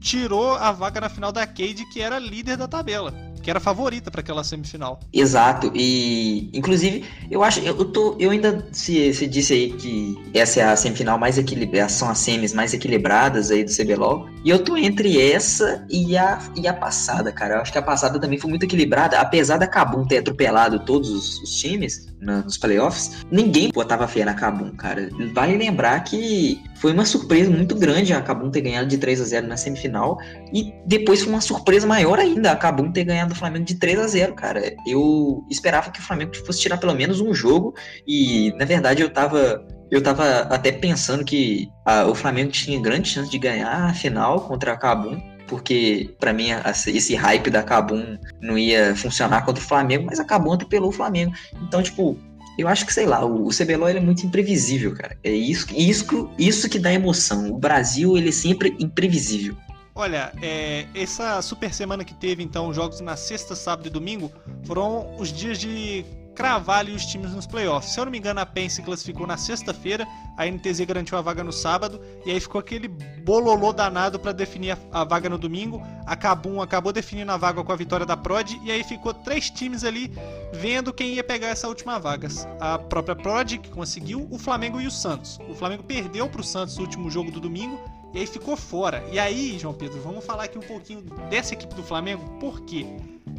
tirou 0.00 0.54
a 0.54 0.72
vaga 0.72 1.00
na 1.00 1.08
final 1.08 1.30
da 1.30 1.46
Cade, 1.46 1.84
que 1.92 2.00
era 2.00 2.18
líder 2.18 2.56
da 2.56 2.66
tabela 2.66 3.30
que 3.42 3.50
era 3.50 3.58
favorita 3.58 4.10
para 4.10 4.20
aquela 4.20 4.44
semifinal. 4.44 5.00
Exato, 5.12 5.72
e 5.74 6.50
inclusive 6.52 7.04
eu 7.30 7.42
acho, 7.42 7.60
eu, 7.60 7.84
tô, 7.84 8.16
eu 8.18 8.30
ainda 8.30 8.66
se, 8.70 9.12
se 9.14 9.26
disse 9.26 9.52
aí 9.52 9.72
que 9.72 10.16
essa 10.34 10.60
é 10.60 10.64
a 10.64 10.76
semifinal 10.76 11.18
mais 11.18 11.38
equilibrada, 11.38 11.88
são 11.88 12.08
as 12.10 12.18
semis 12.18 12.52
mais 12.52 12.74
equilibradas 12.74 13.50
aí 13.50 13.64
do 13.64 13.70
CBLOL, 13.74 14.28
e 14.44 14.50
eu 14.50 14.62
tô 14.62 14.76
entre 14.76 15.20
essa 15.20 15.86
e 15.90 16.16
a, 16.16 16.38
e 16.56 16.66
a 16.68 16.74
passada, 16.74 17.32
cara. 17.32 17.56
Eu 17.56 17.60
acho 17.62 17.72
que 17.72 17.78
a 17.78 17.82
passada 17.82 18.20
também 18.20 18.38
foi 18.38 18.50
muito 18.50 18.64
equilibrada, 18.64 19.18
apesar 19.18 19.56
da 19.56 19.66
Kabum 19.66 20.06
ter 20.06 20.18
atropelado 20.18 20.80
todos 20.80 21.10
os, 21.10 21.42
os 21.42 21.58
times 21.58 22.09
na, 22.20 22.42
nos 22.42 22.58
playoffs, 22.58 23.24
ninguém 23.30 23.70
botava 23.72 24.06
fé 24.06 24.24
na 24.24 24.34
Kabum, 24.34 24.70
cara. 24.72 25.08
Vale 25.34 25.56
lembrar 25.56 26.00
que 26.04 26.62
foi 26.76 26.92
uma 26.92 27.04
surpresa 27.04 27.50
muito 27.50 27.74
grande 27.74 28.12
a 28.12 28.20
Kabum 28.20 28.50
ter 28.50 28.60
ganhado 28.60 28.88
de 28.88 28.98
3 28.98 29.20
a 29.20 29.24
0 29.24 29.46
na 29.46 29.56
semifinal, 29.56 30.18
e 30.52 30.72
depois 30.86 31.22
foi 31.22 31.32
uma 31.32 31.40
surpresa 31.40 31.86
maior 31.86 32.18
ainda 32.18 32.52
a 32.52 32.56
Kabum 32.56 32.92
ter 32.92 33.04
ganhado 33.04 33.32
do 33.32 33.38
Flamengo 33.38 33.64
de 33.64 33.76
3 33.76 33.98
a 33.98 34.06
0 34.06 34.34
cara. 34.34 34.74
Eu 34.86 35.44
esperava 35.50 35.90
que 35.90 36.00
o 36.00 36.02
Flamengo 36.02 36.36
fosse 36.44 36.60
tirar 36.60 36.78
pelo 36.78 36.94
menos 36.94 37.20
um 37.20 37.32
jogo 37.32 37.74
e, 38.06 38.52
na 38.58 38.64
verdade, 38.64 39.02
eu 39.02 39.10
tava 39.10 39.64
eu 39.90 40.00
tava 40.00 40.42
até 40.42 40.70
pensando 40.70 41.24
que 41.24 41.68
a, 41.84 42.04
o 42.06 42.14
Flamengo 42.14 42.52
tinha 42.52 42.80
grande 42.80 43.08
chance 43.08 43.28
de 43.28 43.38
ganhar 43.38 43.90
a 43.90 43.92
final 43.92 44.40
contra 44.42 44.72
a 44.72 44.76
Cabum, 44.76 45.20
porque 45.50 46.14
para 46.20 46.32
mim 46.32 46.46
esse 46.86 47.16
hype 47.16 47.50
da 47.50 47.60
Cabum 47.60 48.16
não 48.40 48.56
ia 48.56 48.94
funcionar 48.94 49.44
contra 49.44 49.60
o 49.62 49.66
Flamengo, 49.66 50.06
mas 50.06 50.20
a 50.20 50.24
Cabum 50.24 50.52
atropelou 50.52 50.90
o 50.90 50.92
Flamengo. 50.92 51.34
Então, 51.60 51.82
tipo, 51.82 52.16
eu 52.56 52.68
acho 52.68 52.86
que, 52.86 52.94
sei 52.94 53.04
lá, 53.04 53.24
o, 53.24 53.48
o 53.48 53.50
é 53.88 54.00
muito 54.00 54.24
imprevisível, 54.24 54.94
cara. 54.94 55.18
É 55.24 55.32
isso, 55.32 55.66
isso, 55.76 56.30
isso 56.38 56.68
que 56.70 56.78
dá 56.78 56.92
emoção. 56.92 57.50
O 57.50 57.58
Brasil, 57.58 58.16
ele 58.16 58.28
é 58.28 58.32
sempre 58.32 58.76
imprevisível. 58.78 59.56
Olha, 59.92 60.32
é, 60.40 60.86
essa 60.94 61.42
super 61.42 61.74
semana 61.74 62.04
que 62.04 62.14
teve, 62.14 62.44
então, 62.44 62.72
jogos 62.72 63.00
na 63.00 63.16
sexta, 63.16 63.56
sábado 63.56 63.88
e 63.88 63.90
domingo, 63.90 64.30
foram 64.64 65.16
os 65.18 65.32
dias 65.32 65.58
de 65.58 66.04
cravar 66.40 66.78
ali 66.78 66.92
os 66.92 67.04
times 67.04 67.32
nos 67.32 67.46
playoffs. 67.46 67.92
Se 67.92 68.00
eu 68.00 68.06
não 68.06 68.12
me 68.12 68.16
engano, 68.16 68.40
a 68.40 68.46
PEN 68.46 68.68
se 68.70 68.80
classificou 68.80 69.26
na 69.26 69.36
sexta-feira, 69.36 70.08
a 70.38 70.46
NTZ 70.46 70.80
garantiu 70.86 71.18
a 71.18 71.20
vaga 71.20 71.44
no 71.44 71.52
sábado, 71.52 72.00
e 72.24 72.30
aí 72.30 72.40
ficou 72.40 72.58
aquele 72.58 72.88
bololô 72.88 73.74
danado 73.74 74.18
para 74.18 74.32
definir 74.32 74.70
a, 74.70 74.78
a, 75.02 75.04
vaga 75.04 75.28
no 75.28 75.36
domingo. 75.36 75.82
A 76.06 76.16
Kabum 76.16 76.62
acabou 76.62 76.94
definindo 76.94 77.30
a 77.30 77.36
vaga 77.36 77.62
com 77.62 77.70
a 77.70 77.76
vitória 77.76 78.06
da 78.06 78.16
Prod, 78.16 78.52
e 78.64 78.72
aí 78.72 78.82
ficou 78.82 79.12
três 79.12 79.50
times 79.50 79.84
ali 79.84 80.10
vendo 80.50 80.94
quem 80.94 81.12
ia 81.12 81.22
pegar 81.22 81.48
essa 81.48 81.68
última 81.68 81.98
vaga. 81.98 82.28
A 82.58 82.78
própria 82.78 83.14
Prod, 83.14 83.58
que 83.58 83.68
conseguiu, 83.68 84.26
o 84.30 84.38
Flamengo 84.38 84.80
e 84.80 84.86
o 84.86 84.90
Santos. 84.90 85.38
O 85.46 85.54
Flamengo 85.54 85.82
perdeu 85.82 86.26
para 86.26 86.40
o 86.40 86.44
Santos 86.44 86.76
no 86.78 86.84
último 86.84 87.10
jogo 87.10 87.30
do 87.30 87.38
domingo, 87.38 87.78
e 88.14 88.18
aí 88.18 88.26
ficou 88.26 88.56
fora. 88.56 89.04
E 89.12 89.18
aí, 89.18 89.58
João 89.58 89.74
Pedro, 89.74 90.00
vamos 90.00 90.24
falar 90.24 90.44
aqui 90.44 90.56
um 90.56 90.62
pouquinho 90.62 91.02
dessa 91.28 91.52
equipe 91.52 91.74
do 91.74 91.82
Flamengo, 91.82 92.24
por 92.40 92.62
quê? 92.62 92.86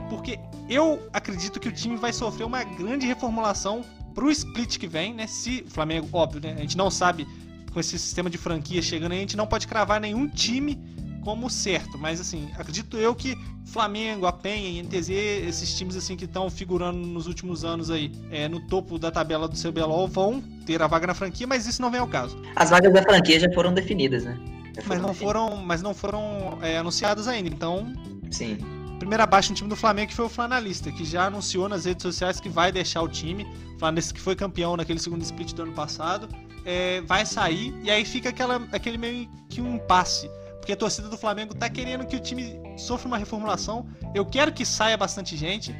Porque 0.09 0.39
eu 0.69 1.07
acredito 1.13 1.59
que 1.59 1.67
o 1.67 1.71
time 1.71 1.95
vai 1.95 2.13
sofrer 2.13 2.45
uma 2.45 2.63
grande 2.63 3.05
reformulação 3.05 3.83
pro 4.13 4.31
split 4.31 4.77
que 4.77 4.87
vem, 4.87 5.13
né? 5.13 5.27
Se 5.27 5.63
o 5.67 5.69
Flamengo, 5.69 6.07
óbvio, 6.11 6.41
né? 6.41 6.53
A 6.57 6.61
gente 6.61 6.77
não 6.77 6.91
sabe 6.91 7.27
com 7.71 7.79
esse 7.79 7.97
sistema 7.97 8.29
de 8.29 8.37
franquia 8.37 8.81
chegando 8.81 9.13
aí, 9.13 9.19
a 9.19 9.21
gente 9.21 9.37
não 9.37 9.47
pode 9.47 9.67
cravar 9.67 9.99
nenhum 9.99 10.27
time 10.27 10.77
como 11.23 11.49
certo, 11.49 11.97
mas 11.97 12.19
assim, 12.19 12.49
acredito 12.57 12.97
eu 12.97 13.13
que 13.13 13.37
Flamengo, 13.65 14.25
a 14.25 14.33
Penha, 14.33 14.81
NTZ, 14.83 15.09
esses 15.09 15.77
times 15.77 15.95
assim 15.95 16.17
que 16.17 16.25
estão 16.25 16.49
figurando 16.49 16.97
nos 16.97 17.27
últimos 17.27 17.63
anos 17.63 17.89
aí 17.89 18.11
é, 18.31 18.49
no 18.49 18.59
topo 18.67 18.97
da 18.97 19.11
tabela 19.11 19.47
do 19.47 19.55
CBLOL 19.55 20.07
vão 20.07 20.41
ter 20.65 20.81
a 20.81 20.87
vaga 20.87 21.07
na 21.07 21.13
franquia, 21.13 21.47
mas 21.47 21.67
isso 21.67 21.81
não 21.81 21.91
vem 21.91 22.01
ao 22.01 22.07
caso. 22.07 22.41
As 22.55 22.71
vagas 22.71 22.91
da 22.91 23.01
franquia 23.03 23.39
já 23.39 23.51
foram 23.53 23.73
definidas, 23.73 24.25
né? 24.25 24.37
Foram 24.81 24.87
mas, 24.87 25.01
não 25.01 25.13
foram, 25.13 25.57
mas 25.57 25.81
não 25.81 25.93
foram 25.93 26.57
é, 26.61 26.77
anunciadas 26.77 27.27
ainda, 27.27 27.49
então. 27.49 27.93
Sim. 28.29 28.57
Primeiro 29.01 29.23
abaixo 29.23 29.49
no 29.49 29.55
time 29.55 29.67
do 29.67 29.75
Flamengo 29.75 30.09
que 30.09 30.15
foi 30.15 30.25
o 30.25 30.29
Flanalista, 30.29 30.91
que 30.91 31.03
já 31.03 31.25
anunciou 31.25 31.67
nas 31.67 31.85
redes 31.85 32.03
sociais 32.03 32.39
que 32.39 32.47
vai 32.47 32.71
deixar 32.71 33.01
o 33.01 33.07
time. 33.07 33.47
O 33.75 33.79
Flanalista 33.79 34.13
que 34.13 34.21
foi 34.21 34.35
campeão 34.35 34.77
naquele 34.77 34.99
segundo 34.99 35.23
split 35.23 35.53
do 35.53 35.63
ano 35.63 35.73
passado, 35.73 36.29
é, 36.63 37.01
vai 37.01 37.25
sair 37.25 37.73
e 37.81 37.89
aí 37.89 38.05
fica 38.05 38.29
aquela, 38.29 38.57
aquele 38.71 38.99
meio 38.99 39.27
que 39.49 39.59
um 39.59 39.79
passe. 39.79 40.29
Porque 40.59 40.71
a 40.71 40.75
torcida 40.75 41.09
do 41.09 41.17
Flamengo 41.17 41.55
tá 41.55 41.67
querendo 41.67 42.05
que 42.05 42.15
o 42.15 42.19
time 42.19 42.61
sofra 42.77 43.07
uma 43.07 43.17
reformulação. 43.17 43.87
Eu 44.13 44.23
quero 44.23 44.53
que 44.53 44.63
saia 44.63 44.95
bastante 44.95 45.35
gente, 45.35 45.75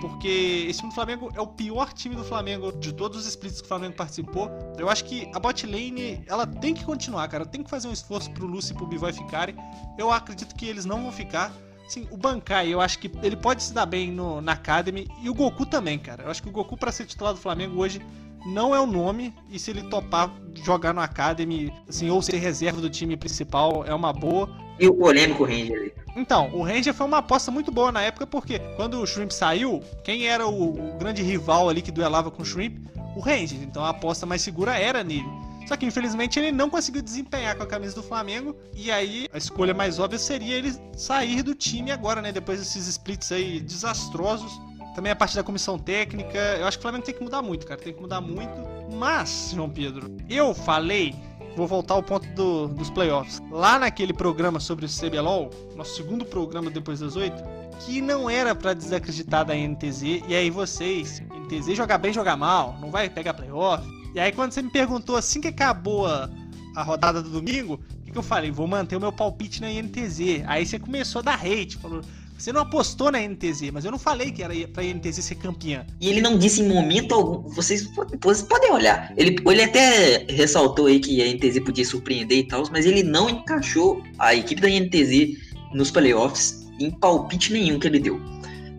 porque 0.00 0.64
esse 0.66 0.78
time 0.78 0.92
do 0.92 0.94
Flamengo 0.94 1.30
é 1.36 1.42
o 1.42 1.46
pior 1.46 1.92
time 1.92 2.16
do 2.16 2.24
Flamengo 2.24 2.72
de 2.72 2.94
todos 2.94 3.18
os 3.18 3.26
splits 3.26 3.60
que 3.60 3.66
o 3.66 3.68
Flamengo 3.68 3.96
participou. 3.96 4.50
Eu 4.78 4.88
acho 4.88 5.04
que 5.04 5.30
a 5.34 5.38
bot 5.38 5.66
lane, 5.66 6.24
ela 6.26 6.46
tem 6.46 6.72
que 6.72 6.86
continuar, 6.86 7.28
cara. 7.28 7.44
Tem 7.44 7.62
que 7.62 7.68
fazer 7.68 7.88
um 7.88 7.92
esforço 7.92 8.30
pro 8.30 8.46
Lucy 8.46 8.72
e 8.72 8.74
pro 8.74 8.86
Bivoy 8.86 9.12
ficarem. 9.12 9.54
Eu 9.98 10.10
acredito 10.10 10.54
que 10.54 10.64
eles 10.64 10.86
não 10.86 11.02
vão 11.02 11.12
ficar. 11.12 11.52
Sim, 11.88 12.06
o 12.10 12.16
Bankai, 12.16 12.72
eu 12.72 12.80
acho 12.80 12.98
que 12.98 13.10
ele 13.22 13.36
pode 13.36 13.62
se 13.62 13.72
dar 13.72 13.86
bem 13.86 14.10
no, 14.10 14.40
na 14.40 14.52
Academy 14.52 15.08
e 15.22 15.28
o 15.28 15.34
Goku 15.34 15.66
também, 15.66 15.98
cara. 15.98 16.24
Eu 16.24 16.30
acho 16.30 16.42
que 16.42 16.48
o 16.48 16.52
Goku, 16.52 16.76
para 16.76 16.92
ser 16.92 17.04
titular 17.04 17.34
do 17.34 17.40
Flamengo 17.40 17.80
hoje, 17.80 18.00
não 18.46 18.74
é 18.74 18.80
o 18.80 18.86
nome. 18.86 19.34
E 19.50 19.58
se 19.58 19.70
ele 19.70 19.82
topar 19.84 20.30
jogar 20.64 20.92
no 20.92 21.00
Academy, 21.00 21.72
assim, 21.88 22.10
ou 22.10 22.22
ser 22.22 22.38
reserva 22.38 22.80
do 22.80 22.90
time 22.90 23.16
principal, 23.16 23.84
é 23.86 23.94
uma 23.94 24.12
boa. 24.12 24.48
E 24.78 24.86
o 24.86 24.94
polêmico 24.94 25.44
Ranger 25.44 25.94
Então, 26.16 26.50
o 26.54 26.62
Ranger 26.62 26.94
foi 26.94 27.06
uma 27.06 27.18
aposta 27.18 27.50
muito 27.50 27.70
boa 27.70 27.92
na 27.92 28.02
época, 28.02 28.26
porque 28.26 28.58
quando 28.76 29.00
o 29.00 29.06
Shrimp 29.06 29.30
saiu, 29.30 29.82
quem 30.02 30.26
era 30.26 30.46
o, 30.46 30.94
o 30.94 30.98
grande 30.98 31.22
rival 31.22 31.68
ali 31.68 31.82
que 31.82 31.92
duelava 31.92 32.30
com 32.30 32.42
o 32.42 32.46
Shrimp? 32.46 32.78
O 33.16 33.20
Ranger. 33.20 33.62
Então 33.62 33.84
a 33.84 33.90
aposta 33.90 34.24
mais 34.24 34.42
segura 34.42 34.76
era 34.78 35.04
nele. 35.04 35.28
Só 35.66 35.76
que 35.76 35.86
infelizmente 35.86 36.38
ele 36.38 36.52
não 36.52 36.68
conseguiu 36.68 37.02
desempenhar 37.02 37.56
com 37.56 37.62
a 37.62 37.66
camisa 37.66 37.94
do 37.94 38.02
Flamengo. 38.02 38.56
E 38.74 38.90
aí 38.90 39.28
a 39.32 39.38
escolha 39.38 39.74
mais 39.74 39.98
óbvia 39.98 40.18
seria 40.18 40.56
ele 40.56 40.72
sair 40.96 41.42
do 41.42 41.54
time 41.54 41.90
agora, 41.90 42.20
né? 42.20 42.32
Depois 42.32 42.58
desses 42.58 42.86
splits 42.88 43.32
aí 43.32 43.60
desastrosos. 43.60 44.52
Também 44.94 45.10
a 45.10 45.16
parte 45.16 45.34
da 45.34 45.42
comissão 45.42 45.78
técnica. 45.78 46.38
Eu 46.38 46.66
acho 46.66 46.78
que 46.78 46.82
o 46.82 46.82
Flamengo 46.82 47.04
tem 47.04 47.14
que 47.14 47.22
mudar 47.22 47.42
muito, 47.42 47.66
cara. 47.66 47.80
Tem 47.80 47.92
que 47.92 48.00
mudar 48.00 48.20
muito. 48.20 48.52
Mas, 48.92 49.52
João 49.54 49.70
Pedro, 49.70 50.14
eu 50.28 50.54
falei. 50.54 51.14
Vou 51.54 51.66
voltar 51.66 51.94
ao 51.94 52.02
ponto 52.02 52.26
do, 52.30 52.68
dos 52.68 52.88
playoffs. 52.88 53.42
Lá 53.50 53.78
naquele 53.78 54.14
programa 54.14 54.58
sobre 54.58 54.86
o 54.86 54.88
CBLOL, 54.88 55.50
nosso 55.76 55.96
segundo 55.96 56.24
programa 56.24 56.70
depois 56.70 57.00
das 57.00 57.14
oito, 57.14 57.42
que 57.80 58.00
não 58.00 58.30
era 58.30 58.54
para 58.54 58.72
desacreditar 58.72 59.44
da 59.44 59.54
NTZ. 59.54 60.02
E 60.26 60.34
aí 60.34 60.48
vocês, 60.48 61.20
NTZ 61.20 61.76
jogar 61.76 61.98
bem, 61.98 62.10
jogar 62.10 62.38
mal, 62.38 62.78
não 62.80 62.90
vai 62.90 63.10
pegar 63.10 63.34
playoff 63.34 63.86
e 64.14 64.20
aí 64.20 64.32
quando 64.32 64.52
você 64.52 64.62
me 64.62 64.70
perguntou 64.70 65.16
assim 65.16 65.40
que 65.40 65.48
acabou 65.48 66.06
a, 66.06 66.28
a 66.76 66.82
rodada 66.82 67.22
do 67.22 67.30
domingo, 67.30 67.74
o 67.74 68.04
que, 68.04 68.12
que, 68.12 68.18
eu 68.18 68.22
falei? 68.22 68.50
Vou 68.50 68.66
manter 68.66 68.96
o 68.96 69.00
meu 69.00 69.12
palpite 69.12 69.60
na 69.60 69.70
INTZ. 69.70 70.42
Aí 70.46 70.66
você 70.66 70.78
começou 70.78 71.20
a 71.20 71.22
dar 71.22 71.34
hate, 71.34 71.76
falou. 71.76 72.02
Você 72.42 72.52
não 72.52 72.62
apostou 72.62 73.12
na 73.12 73.20
NTZ, 73.20 73.70
mas 73.72 73.84
eu 73.84 73.92
não 73.92 73.98
falei 74.00 74.32
que 74.32 74.42
era 74.42 74.52
pra 74.66 74.82
NTZ 74.82 75.24
ser 75.24 75.36
campeã. 75.36 75.86
E 76.00 76.08
ele 76.08 76.20
não 76.20 76.36
disse 76.36 76.60
em 76.60 76.66
momento 76.66 77.14
algum. 77.14 77.48
Vocês, 77.50 77.88
vocês 78.20 78.42
podem 78.42 78.72
olhar. 78.72 79.14
Ele, 79.16 79.36
ele 79.46 79.62
até 79.62 80.26
ressaltou 80.28 80.86
aí 80.86 80.98
que 80.98 81.22
a 81.22 81.32
NTZ 81.32 81.60
podia 81.60 81.84
surpreender 81.84 82.38
e 82.38 82.42
tal, 82.48 82.64
mas 82.72 82.84
ele 82.84 83.04
não 83.04 83.30
encaixou 83.30 84.02
a 84.18 84.34
equipe 84.34 84.60
da 84.60 84.68
NTZ 84.68 85.38
nos 85.72 85.92
playoffs 85.92 86.66
em 86.80 86.90
palpite 86.90 87.52
nenhum 87.52 87.78
que 87.78 87.86
ele 87.86 88.00
deu. 88.00 88.20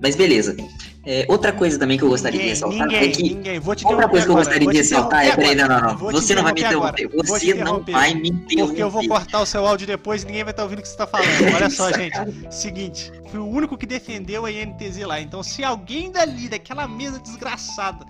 Mas 0.02 0.18
beleza. 0.18 0.58
É, 1.06 1.26
outra 1.28 1.52
coisa 1.52 1.78
também 1.78 1.98
que 1.98 2.04
eu 2.04 2.10
gostaria 2.10 2.40
ninguém, 2.40 2.54
de 2.54 2.62
ressaltar 2.62 2.88
ninguém, 2.88 3.10
é 3.10 3.12
que. 3.12 3.24
Ninguém. 3.24 3.60
Vou 3.60 3.76
te 3.76 3.86
outra 3.86 4.08
coisa 4.08 4.26
que 4.26 4.32
eu 4.32 4.36
gostaria 4.36 4.68
de 4.68 4.78
ressaltar 4.78 5.26
é. 5.26 5.36
Peraí, 5.36 5.56
não, 5.56 5.68
não, 5.68 5.82
não. 5.82 5.98
Você 5.98 6.34
não 6.34 6.44
vai 6.44 6.54
me 6.54 6.62
interromper. 6.62 7.10
Você 7.10 7.54
não 7.56 7.84
vai 7.84 8.14
me 8.14 8.30
interromper. 8.30 8.68
Porque 8.68 8.84
eu 8.84 8.90
vou 8.90 9.08
cortar 9.08 9.42
o 9.42 9.46
seu 9.46 9.68
áudio 9.68 9.86
depois 9.86 10.24
e 10.24 10.28
ninguém 10.28 10.44
vai 10.46 10.52
estar 10.52 10.64
ouvindo 10.64 10.80
o 10.80 10.82
que 10.82 10.88
você 10.88 10.94
está 10.94 11.06
falando. 11.06 11.28
Olha 11.54 11.70
só, 11.70 11.92
gente. 11.92 12.18
Seguinte, 12.50 13.12
fui 13.30 13.40
o 13.40 13.46
único 13.46 13.78
que 13.78 13.86
defendeu 13.86 14.46
a 14.46 14.52
INTZ 14.52 15.00
lá. 15.00 15.20
Então, 15.20 15.44
se 15.44 15.62
alguém 15.62 16.10
dali, 16.10 16.48
daquela 16.48 16.88
mesa 16.88 17.20
desgraçada, 17.20 18.06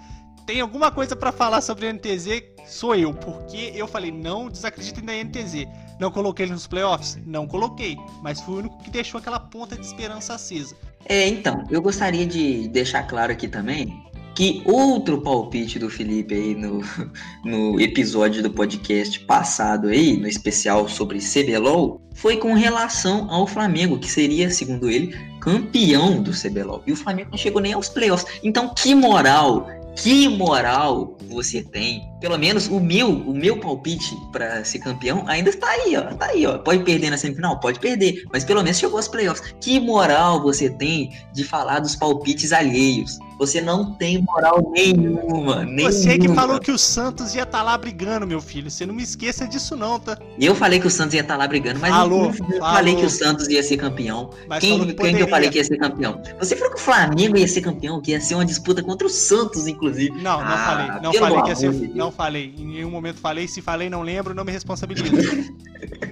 tem 0.45 0.61
alguma 0.61 0.91
coisa 0.91 1.15
para 1.15 1.31
falar 1.31 1.61
sobre 1.61 1.87
a 1.87 1.93
NTZ, 1.93 2.43
sou 2.67 2.95
eu, 2.95 3.13
porque 3.13 3.71
eu 3.75 3.87
falei, 3.87 4.11
não 4.11 4.49
desacreditem 4.49 5.03
da 5.03 5.13
NTZ. 5.13 5.67
Não 5.99 6.11
coloquei 6.11 6.45
ele 6.45 6.53
nos 6.53 6.67
playoffs? 6.67 7.17
Não 7.25 7.47
coloquei, 7.47 7.97
mas 8.21 8.41
fui 8.41 8.55
o 8.55 8.57
único 8.59 8.77
que 8.83 8.89
deixou 8.89 9.19
aquela 9.19 9.39
ponta 9.39 9.75
de 9.75 9.85
esperança 9.85 10.33
acesa. 10.33 10.75
É, 11.05 11.27
então, 11.27 11.63
eu 11.69 11.81
gostaria 11.81 12.25
de 12.25 12.67
deixar 12.67 13.03
claro 13.03 13.31
aqui 13.31 13.47
também 13.47 14.03
que 14.35 14.63
outro 14.65 15.21
palpite 15.21 15.77
do 15.77 15.89
Felipe 15.89 16.33
aí 16.33 16.55
no, 16.55 16.81
no 17.45 17.79
episódio 17.79 18.41
do 18.41 18.49
podcast 18.49 19.19
passado 19.21 19.89
aí, 19.89 20.17
no 20.17 20.27
especial 20.27 20.89
sobre 20.89 21.19
CBLOL, 21.19 22.01
foi 22.15 22.37
com 22.37 22.53
relação 22.53 23.29
ao 23.29 23.45
Flamengo, 23.45 23.99
que 23.99 24.09
seria, 24.09 24.49
segundo 24.49 24.89
ele, 24.89 25.15
campeão 25.39 26.21
do 26.21 26.31
CBLOL. 26.31 26.81
E 26.87 26.91
o 26.91 26.95
Flamengo 26.95 27.31
não 27.31 27.37
chegou 27.37 27.61
nem 27.61 27.73
aos 27.73 27.89
playoffs. 27.89 28.39
Então, 28.43 28.73
que 28.73 28.95
moral 28.95 29.67
que 29.95 30.27
moral 30.27 31.17
você 31.29 31.61
tem? 31.63 32.12
Pelo 32.23 32.37
menos 32.37 32.67
o 32.67 32.79
meu, 32.79 33.09
o 33.09 33.33
meu 33.33 33.59
palpite 33.59 34.15
para 34.31 34.63
ser 34.63 34.79
campeão 34.79 35.25
ainda 35.27 35.49
está 35.49 35.67
aí, 35.67 35.97
ó. 35.97 36.03
Tá 36.15 36.27
aí, 36.27 36.45
ó. 36.45 36.57
Pode 36.57 36.81
perder 36.81 37.09
na 37.09 37.17
semifinal? 37.17 37.59
Pode 37.59 37.81
perder, 37.81 38.23
mas 38.31 38.45
pelo 38.45 38.63
menos 38.63 38.77
chegou 38.77 38.95
aos 38.95 39.09
playoffs. 39.09 39.53
Que 39.59 39.77
moral 39.77 40.41
você 40.41 40.69
tem 40.69 41.11
de 41.33 41.43
falar 41.43 41.81
dos 41.81 41.97
palpites 41.97 42.53
alheios? 42.53 43.19
Você 43.43 43.59
não 43.59 43.93
tem 43.93 44.21
moral 44.21 44.71
nenhuma, 44.71 45.65
nenhuma. 45.65 45.91
Você 45.91 46.17
que 46.17 46.29
falou 46.29 46.61
que 46.61 46.71
o 46.71 46.77
Santos 46.77 47.35
ia 47.35 47.43
estar 47.43 47.57
tá 47.57 47.63
lá 47.63 47.77
brigando, 47.77 48.25
meu 48.25 48.39
filho. 48.39 48.71
Você 48.71 48.85
não 48.85 48.93
me 48.93 49.03
esqueça 49.03 49.45
disso 49.45 49.75
não, 49.75 49.99
tá? 49.99 50.17
Eu 50.39 50.55
falei 50.55 50.79
que 50.79 50.87
o 50.87 50.89
Santos 50.89 51.13
ia 51.13 51.19
estar 51.19 51.33
tá 51.33 51.39
lá 51.39 51.45
brigando, 51.45 51.77
mas 51.81 51.93
falou, 51.93 52.27
eu 52.27 52.33
falou. 52.33 52.59
falei 52.59 52.95
que 52.95 53.05
o 53.05 53.09
Santos 53.09 53.49
ia 53.49 53.61
ser 53.61 53.75
campeão. 53.75 54.29
Mas 54.47 54.61
quem, 54.61 54.79
que 54.85 54.93
quem 54.93 55.15
que 55.15 55.23
eu 55.23 55.27
falei 55.27 55.49
que 55.49 55.57
ia 55.57 55.63
ser 55.63 55.77
campeão? 55.77 56.21
Você 56.39 56.55
falou 56.55 56.73
que 56.73 56.79
o 56.79 56.83
Flamengo 56.83 57.35
ia 57.35 57.47
ser 57.47 57.59
campeão, 57.59 58.01
que 58.01 58.11
ia 58.11 58.21
ser 58.21 58.35
uma 58.35 58.45
disputa 58.45 58.81
contra 58.81 59.05
o 59.05 59.09
Santos, 59.09 59.67
inclusive. 59.67 60.11
Não, 60.21 60.39
não 60.39 60.47
ah, 60.47 60.57
falei. 60.65 61.01
Não 61.01 61.13
falei 61.13 61.41
que 61.41 61.49
ia 61.49 61.55
ser. 61.55 61.91
Não 61.93 62.11
falei. 62.13 62.53
Em 62.57 62.65
nenhum 62.65 62.91
momento 62.91 63.19
falei. 63.19 63.47
Se 63.47 63.61
falei, 63.61 63.89
não 63.89 64.01
lembro, 64.01 64.33
não 64.33 64.45
me 64.45 64.51
responsabilizo. 64.51 65.05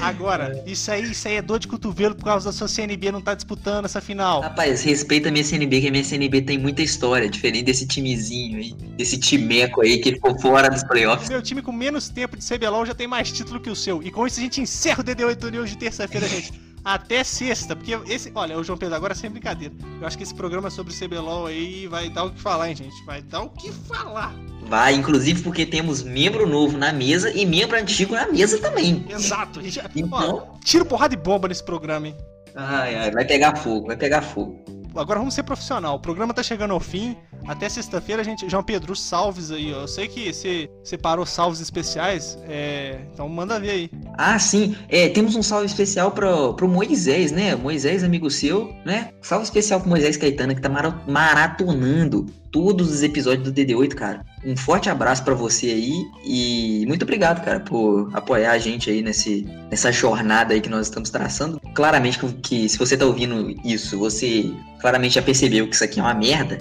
Agora, 0.00 0.62
isso 0.66 0.90
aí, 0.90 1.10
isso 1.10 1.26
aí 1.28 1.36
é 1.36 1.42
dor 1.42 1.58
de 1.58 1.68
cotovelo 1.68 2.14
por 2.14 2.24
causa 2.24 2.46
da 2.46 2.52
sua 2.52 2.68
CNB 2.68 3.10
não 3.10 3.20
tá 3.20 3.34
disputando 3.34 3.84
essa 3.84 4.00
final. 4.00 4.40
Rapaz, 4.40 4.82
respeita 4.82 5.28
a 5.28 5.32
minha 5.32 5.44
CNB, 5.44 5.80
que 5.80 5.88
a 5.88 5.90
minha 5.90 6.04
CNB 6.04 6.42
tem 6.42 6.58
muita 6.58 6.82
história, 6.82 7.28
diferente 7.28 7.64
desse 7.64 7.86
timezinho 7.86 8.58
aí, 8.58 8.72
desse 8.96 9.18
timeco 9.18 9.82
aí 9.82 9.98
que 9.98 10.12
ficou 10.12 10.38
fora 10.38 10.68
dos 10.68 10.82
playoffs. 10.84 11.28
Meu 11.28 11.42
time 11.42 11.62
com 11.62 11.72
menos 11.72 12.08
tempo 12.08 12.36
de 12.36 12.44
CBLOL 12.46 12.86
já 12.86 12.94
tem 12.94 13.06
mais 13.06 13.30
título 13.32 13.60
que 13.60 13.70
o 13.70 13.76
seu. 13.76 14.02
E 14.02 14.10
com 14.10 14.26
isso 14.26 14.40
a 14.40 14.42
gente 14.42 14.60
encerra 14.60 15.00
o 15.00 15.04
DD8 15.04 15.50
News 15.50 15.70
de 15.70 15.78
terça-feira, 15.78 16.28
gente 16.28 16.52
até 16.84 17.24
sexta, 17.24 17.74
porque 17.74 17.98
esse, 18.06 18.30
olha, 18.34 18.58
o 18.58 18.62
João 18.62 18.76
Pedro 18.76 18.94
agora 18.94 19.12
é 19.12 19.16
sem 19.16 19.30
brincadeira. 19.30 19.74
Eu 20.00 20.06
acho 20.06 20.16
que 20.18 20.22
esse 20.22 20.34
programa 20.34 20.68
sobre 20.68 20.92
CBLOL 20.92 21.46
aí 21.46 21.86
vai 21.86 22.10
dar 22.10 22.24
o 22.24 22.30
que 22.30 22.40
falar, 22.40 22.68
hein, 22.68 22.76
gente? 22.76 23.04
Vai 23.06 23.22
dar 23.22 23.42
o 23.42 23.50
que 23.50 23.72
falar. 23.72 24.34
Vai, 24.66 24.94
inclusive 24.94 25.42
porque 25.42 25.64
temos 25.64 26.02
membro 26.02 26.46
novo 26.46 26.76
na 26.76 26.92
mesa 26.92 27.30
e 27.30 27.46
membro 27.46 27.78
antigo 27.78 28.14
na 28.14 28.26
mesa 28.26 28.58
também. 28.58 29.04
Exato. 29.08 29.60
Então... 29.60 30.08
Ó, 30.12 30.58
tiro 30.64 30.84
porrada 30.84 31.16
de 31.16 31.22
bomba 31.22 31.48
nesse 31.48 31.64
programa, 31.64 32.08
hein? 32.08 32.16
Ai, 32.54 32.94
ai, 32.94 33.10
vai 33.10 33.24
pegar 33.24 33.56
fogo, 33.56 33.86
vai 33.86 33.96
pegar 33.96 34.22
fogo. 34.22 34.62
Agora 34.94 35.18
vamos 35.18 35.34
ser 35.34 35.42
profissional. 35.42 35.96
O 35.96 36.00
programa 36.00 36.32
tá 36.32 36.42
chegando 36.42 36.72
ao 36.72 36.80
fim. 36.80 37.16
Até 37.46 37.68
sexta-feira, 37.68 38.24
gente. 38.24 38.48
João 38.48 38.62
Pedro, 38.62 38.96
salves 38.96 39.50
aí. 39.50 39.70
Eu 39.70 39.86
sei 39.86 40.08
que 40.08 40.32
você 40.32 40.68
separou 40.82 41.26
salves 41.26 41.60
especiais. 41.60 42.38
É... 42.48 43.00
Então 43.12 43.28
manda 43.28 43.60
ver 43.60 43.70
aí. 43.70 43.90
Ah, 44.16 44.38
sim. 44.38 44.76
É, 44.88 45.08
temos 45.08 45.36
um 45.36 45.42
salve 45.42 45.66
especial 45.66 46.10
pro, 46.10 46.54
pro 46.54 46.68
Moisés, 46.68 47.32
né? 47.32 47.54
Moisés, 47.54 48.02
amigo 48.02 48.30
seu, 48.30 48.72
né? 48.84 49.10
Salve 49.22 49.44
especial 49.44 49.80
pro 49.80 49.88
Moisés 49.88 50.16
Caetano, 50.16 50.54
que 50.54 50.60
tá 50.60 50.70
maratonando 51.06 52.26
todos 52.54 52.92
os 52.92 53.02
episódios 53.02 53.42
do 53.42 53.52
DD8, 53.52 53.94
cara. 53.94 54.24
Um 54.44 54.56
forte 54.56 54.88
abraço 54.88 55.24
para 55.24 55.34
você 55.34 55.66
aí 55.66 55.92
e 56.24 56.84
muito 56.86 57.02
obrigado, 57.02 57.44
cara, 57.44 57.58
por 57.58 58.08
apoiar 58.12 58.52
a 58.52 58.58
gente 58.58 58.88
aí 58.88 59.02
nesse, 59.02 59.44
nessa 59.68 59.90
jornada 59.90 60.54
aí 60.54 60.60
que 60.60 60.68
nós 60.68 60.86
estamos 60.86 61.10
traçando. 61.10 61.60
Claramente 61.74 62.16
que, 62.16 62.32
que 62.34 62.68
se 62.68 62.78
você 62.78 62.96
tá 62.96 63.06
ouvindo 63.06 63.50
isso, 63.64 63.98
você 63.98 64.52
claramente 64.80 65.16
já 65.16 65.22
percebeu 65.22 65.66
que 65.66 65.74
isso 65.74 65.82
aqui 65.82 65.98
é 65.98 66.02
uma 66.04 66.14
merda, 66.14 66.58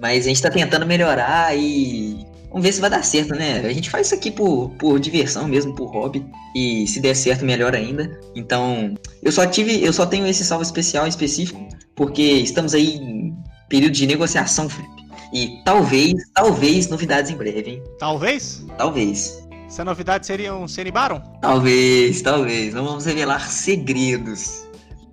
mas 0.00 0.24
a 0.24 0.28
gente 0.28 0.42
tá 0.42 0.50
tentando 0.50 0.86
melhorar 0.86 1.56
e 1.56 2.26
Vamos 2.56 2.68
ver 2.68 2.72
se 2.72 2.80
vai 2.80 2.88
dar 2.88 3.04
certo, 3.04 3.34
né? 3.34 3.60
A 3.66 3.72
gente 3.72 3.90
faz 3.90 4.06
isso 4.06 4.14
aqui 4.14 4.30
por, 4.30 4.70
por 4.78 4.98
diversão 4.98 5.46
mesmo, 5.46 5.74
por 5.74 5.92
hobby. 5.92 6.24
E 6.54 6.86
se 6.86 7.00
der 7.00 7.14
certo, 7.14 7.44
melhor 7.44 7.74
ainda. 7.74 8.18
Então, 8.34 8.94
eu 9.22 9.30
só 9.30 9.46
tive, 9.46 9.84
eu 9.84 9.92
só 9.92 10.06
tenho 10.06 10.26
esse 10.26 10.42
salve 10.42 10.64
especial 10.64 11.06
específico, 11.06 11.68
porque 11.94 12.22
estamos 12.22 12.72
aí 12.72 12.96
em 12.96 13.36
período 13.68 13.92
de 13.92 14.06
negociação, 14.06 14.70
Felipe. 14.70 15.06
E 15.34 15.62
talvez, 15.66 16.14
talvez 16.32 16.88
novidades 16.88 17.30
em 17.30 17.36
breve, 17.36 17.72
hein? 17.72 17.82
Talvez? 17.98 18.64
Talvez. 18.78 19.46
Essa 19.66 19.84
novidade 19.84 20.26
seria 20.26 20.54
um 20.54 20.66
Baron? 20.92 21.20
Talvez, 21.42 22.22
talvez. 22.22 22.72
Não 22.72 22.84
vamos 22.84 23.04
revelar 23.04 23.50
segredos. 23.50 24.66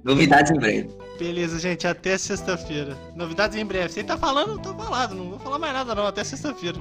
Novidades 0.04 0.50
em 0.52 0.60
breve. 0.60 0.88
Beleza, 1.17 1.60
gente, 1.60 1.88
até 1.88 2.17
sexta-feira. 2.17 2.98
Novidades 3.15 3.55
em 3.58 3.65
breve. 3.65 3.93
Você 3.93 4.03
tá 4.03 4.17
falando, 4.17 4.60
tô 4.60 4.74
falado. 4.74 5.13
Não 5.13 5.29
vou 5.29 5.39
falar 5.39 5.60
mais 5.60 5.74
nada 5.74 5.93
não, 5.93 6.08
até 6.08 6.24
sexta-feira. 6.24 6.77